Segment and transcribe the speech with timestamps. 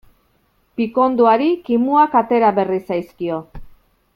[0.79, 3.39] Pikondoari kimuak atera berri zaizkio.